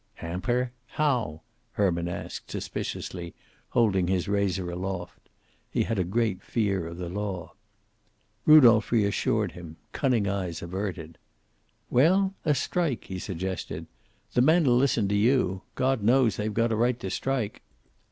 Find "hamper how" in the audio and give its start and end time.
0.15-1.41